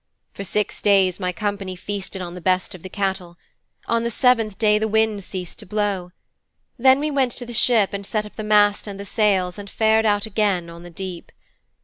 [0.33, 3.37] 'For six days my company feasted on the best of the cattle.
[3.85, 6.11] On the seventh day the winds ceased to blow.
[6.79, 9.69] Then we went to the ship and set up the mast and the sails and
[9.69, 11.31] fared out again on the deep.'